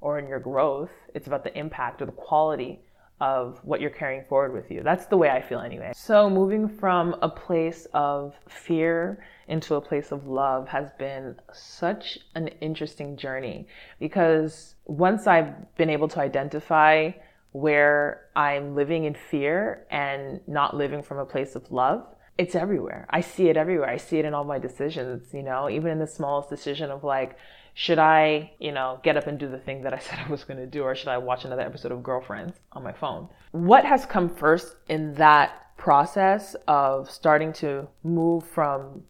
or 0.00 0.18
in 0.18 0.28
your 0.28 0.40
growth. 0.40 0.90
It's 1.14 1.26
about 1.26 1.44
the 1.44 1.56
impact 1.58 2.02
or 2.02 2.06
the 2.06 2.12
quality 2.12 2.80
of 3.20 3.58
what 3.64 3.80
you're 3.80 3.90
carrying 3.90 4.24
forward 4.28 4.52
with 4.52 4.70
you. 4.70 4.82
That's 4.82 5.06
the 5.06 5.16
way 5.16 5.30
I 5.30 5.40
feel 5.40 5.60
anyway. 5.60 5.92
So, 5.94 6.28
moving 6.28 6.68
from 6.68 7.16
a 7.22 7.28
place 7.28 7.86
of 7.94 8.34
fear 8.46 9.24
into 9.48 9.76
a 9.76 9.80
place 9.80 10.12
of 10.12 10.26
love 10.26 10.68
has 10.68 10.90
been 10.98 11.36
such 11.52 12.18
an 12.34 12.48
interesting 12.60 13.16
journey 13.16 13.66
because 13.98 14.74
once 14.84 15.26
I've 15.26 15.74
been 15.76 15.88
able 15.88 16.08
to 16.08 16.20
identify 16.20 17.12
where 17.52 18.26
I'm 18.36 18.74
living 18.74 19.04
in 19.04 19.14
fear 19.14 19.86
and 19.90 20.40
not 20.46 20.76
living 20.76 21.02
from 21.02 21.18
a 21.18 21.24
place 21.24 21.54
of 21.54 21.70
love, 21.70 22.06
it's 22.38 22.54
everywhere. 22.54 23.06
I 23.08 23.22
see 23.22 23.48
it 23.48 23.56
everywhere. 23.56 23.88
I 23.88 23.96
see 23.96 24.18
it 24.18 24.24
in 24.24 24.34
all 24.34 24.44
my 24.44 24.58
decisions, 24.58 25.32
you 25.32 25.42
know, 25.42 25.70
even 25.70 25.90
in 25.90 25.98
the 25.98 26.06
smallest 26.06 26.50
decision 26.50 26.90
of 26.90 27.02
like, 27.02 27.36
should 27.74 27.98
I, 27.98 28.52
you 28.58 28.72
know, 28.72 29.00
get 29.02 29.16
up 29.16 29.26
and 29.26 29.38
do 29.38 29.48
the 29.48 29.58
thing 29.58 29.82
that 29.82 29.94
I 29.94 29.98
said 30.06 30.18
I 30.24 30.30
was 30.30 30.44
going 30.44 30.58
to 30.58 30.66
do, 30.66 30.82
or 30.82 30.94
should 30.94 31.08
I 31.08 31.18
watch 31.18 31.44
another 31.44 31.62
episode 31.62 31.92
of 31.92 32.02
Girlfriends 32.02 32.58
on 32.72 32.82
my 32.82 32.92
phone? 32.92 33.28
What 33.52 33.84
has 33.84 34.06
come 34.06 34.28
first 34.28 34.76
in 34.88 35.14
that 35.14 35.76
process 35.76 36.56
of 36.66 37.10
starting 37.10 37.52
to 37.52 37.88
move 38.02 38.44
from 38.44 39.02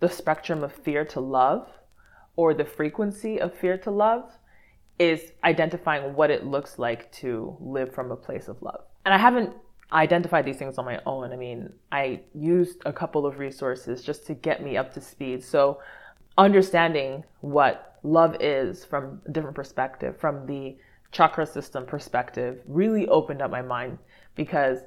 the 0.00 0.08
spectrum 0.08 0.62
of 0.62 0.72
fear 0.72 1.04
to 1.04 1.20
love 1.20 1.68
or 2.36 2.54
the 2.54 2.64
frequency 2.64 3.40
of 3.40 3.54
fear 3.54 3.76
to 3.78 3.90
love 3.90 4.30
is 5.00 5.32
identifying 5.42 6.14
what 6.14 6.30
it 6.30 6.44
looks 6.44 6.78
like 6.78 7.10
to 7.10 7.56
live 7.58 7.92
from 7.92 8.10
a 8.10 8.16
place 8.16 8.48
of 8.48 8.60
love. 8.60 8.82
And 9.06 9.14
I 9.14 9.18
haven't 9.18 9.54
identified 9.92 10.44
these 10.44 10.58
things 10.58 10.76
on 10.76 10.84
my 10.84 11.00
own. 11.06 11.32
I 11.32 11.36
mean, 11.36 11.72
I 11.90 12.20
used 12.34 12.82
a 12.84 12.92
couple 12.92 13.24
of 13.24 13.38
resources 13.38 14.04
just 14.04 14.26
to 14.26 14.34
get 14.34 14.62
me 14.62 14.76
up 14.76 14.92
to 14.92 15.00
speed. 15.00 15.42
So, 15.42 15.80
understanding 16.36 17.24
what 17.40 17.98
love 18.02 18.36
is 18.40 18.84
from 18.84 19.22
a 19.26 19.32
different 19.32 19.56
perspective, 19.56 20.20
from 20.20 20.46
the 20.46 20.76
chakra 21.12 21.46
system 21.46 21.86
perspective, 21.86 22.60
really 22.66 23.08
opened 23.08 23.40
up 23.40 23.50
my 23.50 23.62
mind 23.62 23.96
because 24.34 24.80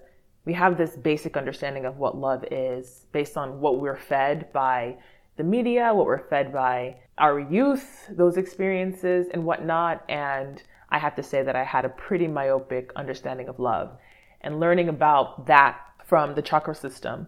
we 0.45 0.53
have 0.53 0.77
this 0.77 0.95
basic 0.95 1.35
understanding 1.37 1.85
of 1.85 1.97
what 1.97 2.15
love 2.15 2.45
is 2.51 3.07
based 3.11 3.35
on 3.35 3.59
what 3.59 3.79
we're 3.79 3.97
fed 3.97 4.53
by 4.53 4.95
the 5.35 5.43
media, 5.43 5.93
what 5.93 6.05
we're 6.05 6.27
fed 6.27 6.53
by 6.53 6.97
our 7.17 7.39
youth, 7.39 8.07
those 8.09 8.37
experiences 8.37 9.27
and 9.33 9.43
whatnot. 9.45 10.03
And 10.09 10.61
I 10.89 10.99
have 10.99 11.15
to 11.15 11.23
say 11.23 11.43
that 11.43 11.55
I 11.55 11.63
had 11.63 11.85
a 11.85 11.89
pretty 11.89 12.27
myopic 12.27 12.91
understanding 12.95 13.47
of 13.47 13.59
love. 13.59 13.97
And 14.41 14.59
learning 14.59 14.89
about 14.89 15.47
that 15.47 15.79
from 16.05 16.35
the 16.35 16.41
chakra 16.41 16.75
system, 16.75 17.27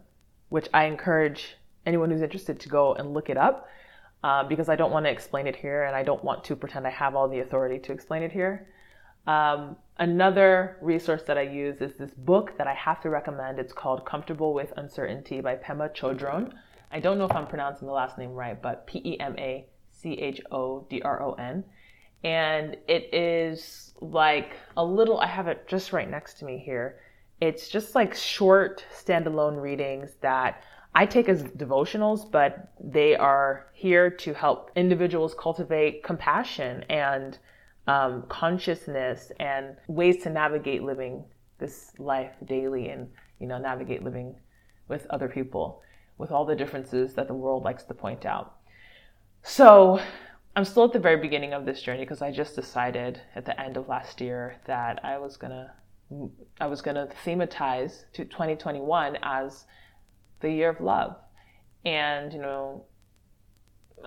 which 0.49 0.67
I 0.73 0.85
encourage 0.85 1.57
anyone 1.85 2.11
who's 2.11 2.21
interested 2.21 2.59
to 2.59 2.69
go 2.69 2.93
and 2.93 3.13
look 3.13 3.29
it 3.29 3.37
up 3.37 3.69
uh, 4.23 4.43
because 4.43 4.69
I 4.69 4.75
don't 4.75 4.91
want 4.91 5.05
to 5.05 5.11
explain 5.11 5.47
it 5.47 5.55
here 5.55 5.83
and 5.83 5.95
I 5.95 6.03
don't 6.03 6.23
want 6.23 6.43
to 6.45 6.55
pretend 6.55 6.87
I 6.87 6.91
have 6.91 7.15
all 7.15 7.29
the 7.29 7.39
authority 7.39 7.79
to 7.79 7.91
explain 7.91 8.23
it 8.23 8.31
here. 8.31 8.67
Um, 9.27 9.75
another 9.97 10.77
resource 10.81 11.23
that 11.23 11.37
I 11.37 11.43
use 11.43 11.81
is 11.81 11.93
this 11.95 12.11
book 12.11 12.57
that 12.57 12.67
I 12.67 12.73
have 12.73 13.01
to 13.01 13.09
recommend. 13.09 13.59
It's 13.59 13.73
called 13.73 14.05
Comfortable 14.05 14.53
with 14.53 14.73
Uncertainty 14.77 15.41
by 15.41 15.55
Pema 15.55 15.95
Chodron. 15.95 16.53
I 16.95 16.99
don't 17.01 17.17
know 17.17 17.25
if 17.25 17.35
I'm 17.35 17.45
pronouncing 17.45 17.89
the 17.89 17.93
last 17.93 18.17
name 18.17 18.31
right, 18.31 18.59
but 18.59 18.87
P 18.87 19.01
E 19.03 19.19
M 19.19 19.35
A 19.37 19.65
C 19.91 20.13
H 20.13 20.39
O 20.49 20.87
D 20.89 21.01
R 21.01 21.21
O 21.21 21.33
N. 21.33 21.65
And 22.23 22.77
it 22.87 23.13
is 23.13 23.93
like 23.99 24.53
a 24.77 24.85
little, 24.85 25.19
I 25.19 25.27
have 25.27 25.49
it 25.49 25.67
just 25.67 25.91
right 25.91 26.09
next 26.09 26.35
to 26.35 26.45
me 26.45 26.57
here. 26.57 27.01
It's 27.41 27.67
just 27.67 27.95
like 27.95 28.15
short 28.15 28.85
standalone 28.97 29.61
readings 29.61 30.15
that 30.21 30.63
I 30.95 31.05
take 31.05 31.27
as 31.27 31.43
devotionals, 31.43 32.31
but 32.31 32.71
they 32.79 33.17
are 33.17 33.67
here 33.73 34.09
to 34.09 34.33
help 34.33 34.71
individuals 34.77 35.35
cultivate 35.37 36.01
compassion 36.01 36.85
and 36.89 37.37
um, 37.87 38.23
consciousness 38.29 39.33
and 39.41 39.75
ways 39.89 40.23
to 40.23 40.29
navigate 40.29 40.81
living 40.81 41.25
this 41.59 41.91
life 41.99 42.31
daily 42.45 42.87
and 42.87 43.09
you 43.41 43.47
know 43.47 43.57
navigate 43.57 44.01
living 44.01 44.33
with 44.87 45.05
other 45.09 45.27
people 45.27 45.81
with 46.17 46.31
all 46.31 46.45
the 46.45 46.55
differences 46.55 47.13
that 47.13 47.27
the 47.27 47.33
world 47.33 47.63
likes 47.63 47.83
to 47.83 47.93
point 47.93 48.25
out. 48.25 48.55
So 49.43 49.99
I'm 50.55 50.65
still 50.65 50.85
at 50.85 50.93
the 50.93 50.99
very 50.99 51.17
beginning 51.17 51.53
of 51.53 51.65
this 51.65 51.81
journey 51.81 52.01
because 52.01 52.21
I 52.21 52.31
just 52.31 52.55
decided 52.55 53.21
at 53.35 53.45
the 53.45 53.59
end 53.59 53.77
of 53.77 53.87
last 53.87 54.21
year 54.21 54.55
that 54.65 55.03
I 55.03 55.17
was 55.17 55.37
gonna 55.37 55.73
I 56.61 56.67
was 56.67 56.81
gonna 56.81 57.07
thematize 57.25 58.03
to 58.13 58.25
2021 58.25 59.17
as 59.23 59.65
the 60.39 60.51
year 60.51 60.69
of 60.69 60.79
love. 60.79 61.15
And, 61.83 62.31
you 62.31 62.39
know, 62.39 62.85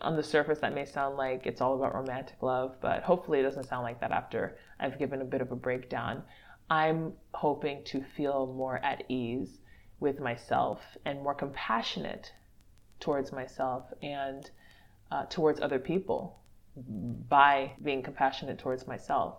on 0.00 0.16
the 0.16 0.22
surface, 0.22 0.60
that 0.60 0.74
may 0.74 0.84
sound 0.84 1.16
like 1.16 1.46
it's 1.46 1.60
all 1.60 1.74
about 1.74 1.94
romantic 1.94 2.42
love, 2.42 2.76
but 2.80 3.02
hopefully 3.02 3.40
it 3.40 3.42
doesn't 3.42 3.68
sound 3.68 3.82
like 3.82 4.00
that 4.00 4.12
after 4.12 4.58
I've 4.78 4.98
given 4.98 5.20
a 5.20 5.24
bit 5.24 5.40
of 5.40 5.50
a 5.52 5.56
breakdown. 5.56 6.22
I'm 6.70 7.12
hoping 7.34 7.84
to 7.86 8.02
feel 8.16 8.52
more 8.56 8.78
at 8.78 9.04
ease 9.08 9.58
with 10.00 10.20
myself 10.20 10.80
and 11.04 11.22
more 11.22 11.34
compassionate 11.34 12.32
towards 13.00 13.32
myself 13.32 13.84
and 14.02 14.50
uh, 15.10 15.24
towards 15.26 15.60
other 15.60 15.78
people 15.78 16.38
by 17.28 17.72
being 17.82 18.02
compassionate 18.02 18.58
towards 18.58 18.86
myself. 18.86 19.36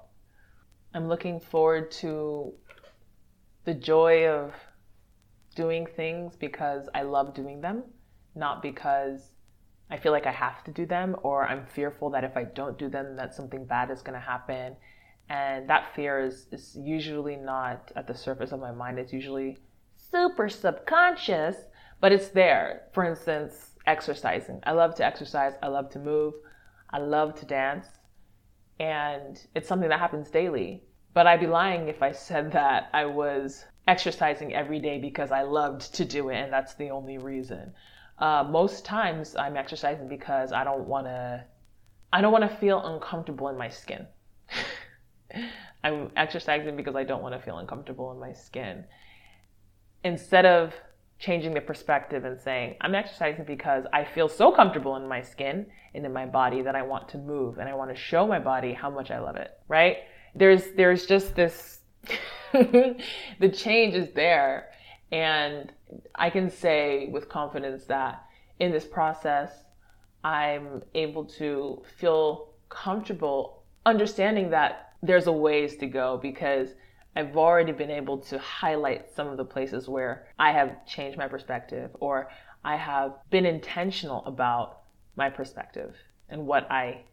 I'm 0.93 1.07
looking 1.07 1.39
forward 1.39 1.91
to 2.03 2.53
the 3.65 3.73
joy 3.73 4.27
of 4.27 4.53
doing 5.55 5.85
things 5.85 6.35
because 6.35 6.89
I 6.93 7.03
love 7.03 7.33
doing 7.33 7.61
them, 7.61 7.83
not 8.35 8.61
because 8.61 9.31
I 9.89 9.97
feel 9.97 10.11
like 10.11 10.25
I 10.25 10.31
have 10.31 10.63
to 10.65 10.71
do 10.71 10.85
them 10.85 11.15
or 11.23 11.47
I'm 11.47 11.65
fearful 11.65 12.09
that 12.11 12.23
if 12.23 12.35
I 12.35 12.43
don't 12.43 12.77
do 12.77 12.89
them, 12.89 13.15
that 13.15 13.33
something 13.33 13.65
bad 13.65 13.89
is 13.91 14.01
going 14.01 14.13
to 14.19 14.25
happen. 14.25 14.75
And 15.29 15.69
that 15.69 15.93
fear 15.95 16.19
is, 16.19 16.47
is 16.51 16.77
usually 16.79 17.35
not 17.35 17.91
at 17.95 18.07
the 18.07 18.15
surface 18.15 18.51
of 18.51 18.59
my 18.59 18.71
mind. 18.71 18.97
It's 18.97 19.13
usually 19.13 19.59
super 20.11 20.49
subconscious, 20.49 21.55
but 22.01 22.11
it's 22.11 22.29
there. 22.29 22.83
For 22.93 23.03
instance, 23.03 23.75
exercising. 23.85 24.61
I 24.63 24.71
love 24.71 24.95
to 24.95 25.05
exercise. 25.05 25.53
I 25.61 25.67
love 25.67 25.89
to 25.91 25.99
move. 25.99 26.33
I 26.91 26.99
love 26.99 27.39
to 27.39 27.45
dance. 27.45 27.87
And 28.79 29.39
it's 29.55 29.67
something 29.67 29.89
that 29.89 29.99
happens 29.99 30.29
daily. 30.29 30.83
But 31.13 31.27
I'd 31.27 31.39
be 31.39 31.47
lying 31.47 31.87
if 31.87 32.01
I 32.01 32.11
said 32.11 32.51
that 32.53 32.89
I 32.93 33.05
was 33.05 33.65
exercising 33.87 34.53
every 34.53 34.79
day 34.79 34.99
because 34.99 35.31
I 35.31 35.41
loved 35.41 35.95
to 35.95 36.05
do 36.05 36.29
it 36.29 36.35
and 36.35 36.53
that's 36.53 36.75
the 36.75 36.89
only 36.89 37.17
reason. 37.17 37.73
Uh, 38.19 38.45
most 38.47 38.85
times 38.85 39.35
I'm 39.35 39.57
exercising 39.57 40.07
because 40.07 40.51
I 40.51 40.63
don't 40.63 40.87
want 40.87 41.07
to 41.07 41.43
I 42.11 42.21
don't 42.21 42.31
want 42.31 42.49
to 42.49 42.57
feel 42.57 42.85
uncomfortable 42.85 43.49
in 43.49 43.57
my 43.57 43.69
skin. 43.69 44.07
I'm 45.83 46.11
exercising 46.15 46.75
because 46.75 46.95
I 46.95 47.03
don't 47.03 47.21
want 47.21 47.35
to 47.35 47.41
feel 47.41 47.57
uncomfortable 47.57 48.11
in 48.11 48.19
my 48.19 48.33
skin. 48.33 48.83
Instead 50.03 50.45
of 50.45 50.73
changing 51.19 51.53
the 51.53 51.61
perspective 51.61 52.23
and 52.23 52.39
saying, 52.39 52.75
I'm 52.79 52.95
exercising 52.95 53.43
because 53.43 53.85
I 53.91 54.05
feel 54.05 54.29
so 54.29 54.51
comfortable 54.51 54.95
in 54.95 55.07
my 55.07 55.21
skin 55.21 55.65
and 55.93 56.05
in 56.05 56.13
my 56.13 56.25
body 56.25 56.61
that 56.61 56.75
I 56.75 56.81
want 56.81 57.09
to 57.09 57.17
move 57.17 57.57
and 57.57 57.67
I 57.67 57.73
want 57.73 57.91
to 57.91 57.95
show 57.95 58.25
my 58.25 58.39
body 58.39 58.73
how 58.73 58.89
much 58.89 59.11
I 59.11 59.19
love 59.19 59.35
it, 59.35 59.51
right? 59.67 59.97
There's 60.33 60.71
there's 60.77 61.05
just 61.05 61.35
this 61.35 61.79
the 62.53 63.51
change 63.53 63.95
is 63.95 64.11
there 64.13 64.69
and 65.11 65.73
I 66.15 66.29
can 66.29 66.49
say 66.49 67.09
with 67.11 67.27
confidence 67.27 67.85
that 67.85 68.23
in 68.59 68.71
this 68.71 68.85
process 68.85 69.51
I'm 70.23 70.83
able 70.93 71.25
to 71.25 71.83
feel 71.97 72.49
comfortable 72.69 73.63
understanding 73.85 74.49
that 74.51 74.93
there's 75.01 75.27
a 75.27 75.31
ways 75.31 75.77
to 75.77 75.87
go 75.87 76.17
because 76.21 76.69
I've 77.15 77.35
already 77.35 77.71
been 77.71 77.89
able 77.89 78.19
to 78.19 78.37
highlight 78.37 79.13
some 79.15 79.27
of 79.27 79.37
the 79.37 79.45
places 79.45 79.89
where 79.89 80.27
I 80.37 80.51
have 80.51 80.85
changed 80.85 81.17
my 81.17 81.27
perspective 81.27 81.89
or 81.99 82.29
I 82.63 82.75
have 82.75 83.13
been 83.29 83.45
intentional 83.45 84.23
about 84.25 84.81
my 85.15 85.29
perspective 85.29 85.95
and 86.29 86.45
what 86.45 86.69
I 86.71 87.03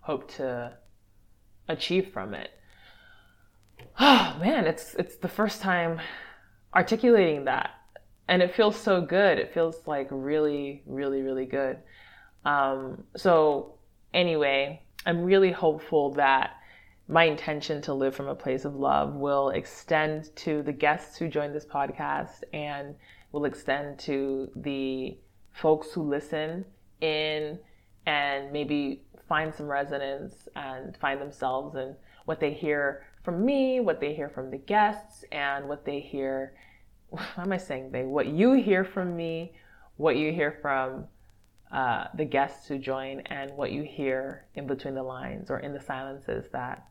hope 0.00 0.30
to 0.34 0.76
achieve 1.68 2.12
from 2.12 2.34
it. 2.34 2.50
Oh 3.98 4.36
man, 4.40 4.66
it's 4.66 4.94
it's 4.94 5.16
the 5.16 5.28
first 5.28 5.62
time 5.62 6.00
articulating 6.74 7.46
that 7.46 7.70
and 8.28 8.42
it 8.42 8.54
feels 8.54 8.76
so 8.76 9.00
good. 9.00 9.38
It 9.38 9.54
feels 9.54 9.86
like 9.86 10.08
really 10.10 10.82
really 10.84 11.22
really 11.22 11.46
good. 11.46 11.78
Um, 12.44 13.04
so 13.16 13.78
anyway, 14.12 14.82
I'm 15.06 15.22
really 15.22 15.50
hopeful 15.50 16.12
that 16.14 16.50
my 17.08 17.24
intention 17.24 17.80
to 17.82 17.94
live 17.94 18.14
from 18.16 18.26
a 18.26 18.34
place 18.34 18.64
of 18.64 18.74
love 18.74 19.14
will 19.14 19.50
extend 19.50 20.34
to 20.34 20.62
the 20.62 20.72
guests 20.72 21.16
who 21.16 21.28
join 21.28 21.52
this 21.52 21.64
podcast 21.64 22.42
and 22.52 22.96
will 23.30 23.44
extend 23.44 23.98
to 24.00 24.50
the 24.56 25.16
folks 25.52 25.92
who 25.92 26.02
listen 26.02 26.64
in 27.00 27.58
and 28.06 28.52
maybe 28.52 29.02
find 29.28 29.54
some 29.54 29.66
resonance 29.66 30.48
and 30.56 30.96
find 30.96 31.20
themselves 31.20 31.76
in 31.76 31.94
what 32.24 32.40
they 32.40 32.52
hear 32.52 33.06
from 33.22 33.44
me, 33.44 33.80
what 33.80 34.00
they 34.00 34.14
hear 34.14 34.28
from 34.28 34.50
the 34.50 34.58
guests, 34.58 35.24
and 35.32 35.68
what 35.68 35.84
they 35.84 36.00
hear. 36.00 36.54
What 37.08 37.22
am 37.38 37.52
I 37.52 37.56
saying? 37.56 37.92
They 37.92 38.02
what 38.02 38.26
you 38.26 38.54
hear 38.54 38.84
from 38.84 39.16
me, 39.16 39.52
what 39.96 40.16
you 40.16 40.32
hear 40.32 40.58
from 40.60 41.04
uh, 41.70 42.06
the 42.14 42.24
guests 42.24 42.66
who 42.66 42.78
join, 42.78 43.20
and 43.26 43.52
what 43.52 43.70
you 43.70 43.84
hear 43.84 44.44
in 44.56 44.66
between 44.66 44.94
the 44.94 45.04
lines 45.04 45.48
or 45.48 45.60
in 45.60 45.72
the 45.72 45.80
silences 45.80 46.46
that 46.50 46.84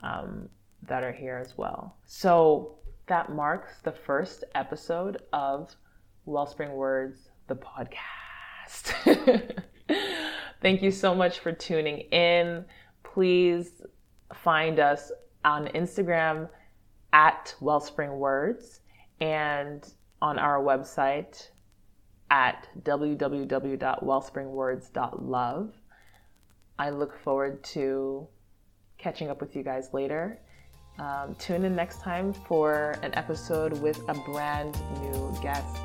um, 0.00 0.48
that 0.86 1.02
are 1.02 1.12
here 1.12 1.36
as 1.36 1.56
well. 1.56 1.96
So 2.04 2.76
that 3.06 3.32
marks 3.32 3.80
the 3.82 3.92
first 3.92 4.44
episode 4.54 5.22
of 5.32 5.74
Wellspring 6.26 6.72
Words, 6.72 7.30
the 7.46 7.56
podcast. 7.56 8.92
Thank 10.60 10.82
you 10.82 10.90
so 10.90 11.14
much 11.14 11.38
for 11.38 11.52
tuning 11.52 12.00
in. 12.12 12.64
Please 13.02 13.82
find 14.34 14.78
us 14.78 15.10
on 15.44 15.68
Instagram 15.68 16.48
at 17.12 17.54
Wellspring 17.60 18.18
Words 18.18 18.80
and 19.20 19.88
on 20.20 20.38
our 20.38 20.60
website 20.60 21.48
at 22.30 22.68
www.wellspringwords.love. 22.82 25.72
I 26.78 26.90
look 26.90 27.18
forward 27.18 27.64
to 27.64 28.28
catching 28.98 29.30
up 29.30 29.40
with 29.40 29.56
you 29.56 29.62
guys 29.62 29.90
later. 29.92 30.38
Um, 30.98 31.36
tune 31.38 31.64
in 31.64 31.76
next 31.76 32.00
time 32.00 32.32
for 32.32 32.98
an 33.02 33.14
episode 33.14 33.80
with 33.80 34.00
a 34.08 34.14
brand 34.14 34.76
new 35.00 35.32
guest. 35.40 35.76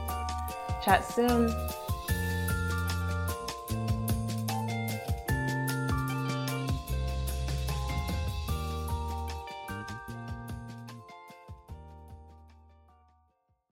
Chat 0.83 1.05
soon. 1.05 1.53